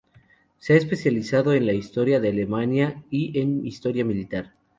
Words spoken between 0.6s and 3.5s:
ha especializado en la historia de Alemania y